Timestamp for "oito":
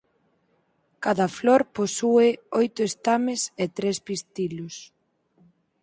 2.59-2.81